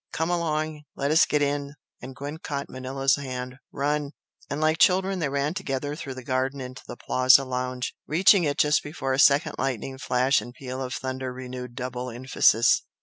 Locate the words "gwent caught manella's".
2.15-3.17